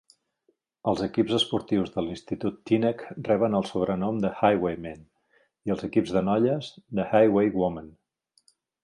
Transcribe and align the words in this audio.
Els 0.91 1.01
equips 1.07 1.33
esportius 1.39 1.91
de 1.97 2.03
l'institut 2.05 2.57
Teaneck 2.71 3.03
reben 3.27 3.57
el 3.59 3.67
sobrenom 3.73 4.17
de 4.23 4.31
Highwaymen, 4.39 5.05
i 5.69 5.75
els 5.77 5.87
equips 5.89 6.15
de 6.17 6.25
noies, 6.31 6.71
de 7.01 7.07
Highwaywomen. 7.11 7.93